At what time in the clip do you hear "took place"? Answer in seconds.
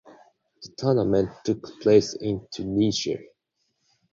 1.45-2.15